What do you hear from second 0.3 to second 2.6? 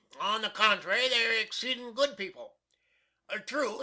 the cont'ry, they air exceedin' good people.